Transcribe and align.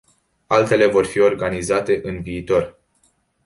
Altele 0.47 0.85
vor 0.87 1.05
fi 1.05 1.19
organizate 1.19 1.99
în 2.03 2.21
viitor. 2.21 2.79